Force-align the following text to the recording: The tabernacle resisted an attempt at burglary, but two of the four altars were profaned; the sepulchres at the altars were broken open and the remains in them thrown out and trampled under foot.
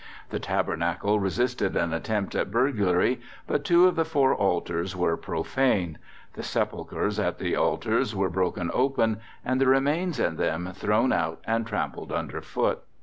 The 0.31 0.39
tabernacle 0.39 1.19
resisted 1.19 1.75
an 1.75 1.93
attempt 1.93 2.33
at 2.33 2.49
burglary, 2.49 3.21
but 3.45 3.63
two 3.63 3.85
of 3.87 3.95
the 3.95 4.03
four 4.03 4.33
altars 4.33 4.95
were 4.95 5.15
profaned; 5.15 5.99
the 6.33 6.41
sepulchres 6.41 7.19
at 7.19 7.37
the 7.37 7.55
altars 7.55 8.15
were 8.15 8.31
broken 8.31 8.71
open 8.73 9.19
and 9.45 9.61
the 9.61 9.67
remains 9.67 10.19
in 10.19 10.37
them 10.37 10.71
thrown 10.73 11.13
out 11.13 11.39
and 11.45 11.67
trampled 11.67 12.11
under 12.11 12.41
foot. 12.41 12.79